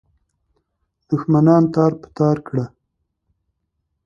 [1.09, 2.65] دښمنان تار په تار کړه.